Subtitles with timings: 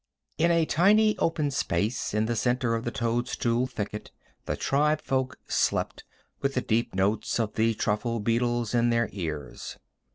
[0.39, 4.09] In a tiny, open space in the center of the toadstool thicket
[4.47, 6.05] the tribefolk slept
[6.41, 9.77] with the deep notes of the truffle beetles in their ears.